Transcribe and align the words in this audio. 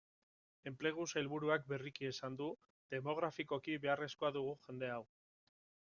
Enplegu 0.69 1.05
sailburuak 1.13 1.67
berriki 1.73 2.09
esan 2.13 2.39
du, 2.41 2.49
demografikoki 2.95 3.77
beharrezko 3.85 4.33
dugu 4.39 4.59
jende 4.69 4.91
hau. 4.97 5.01